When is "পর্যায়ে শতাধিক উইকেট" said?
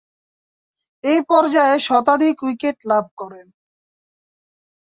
1.29-2.77